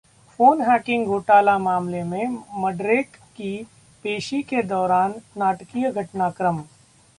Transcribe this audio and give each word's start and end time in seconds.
phone 0.39 0.61
hacking 0.61 1.05
घोटाला 1.07 1.57
मामले 1.57 2.01
में 2.03 2.37
मडरेक 2.61 3.15
की 3.37 3.53
पेशी 4.05 4.41
के 4.43 4.63
दौरान 4.63 5.13
नाटकीय 5.37 5.91
घटनाक्रम 5.91 6.63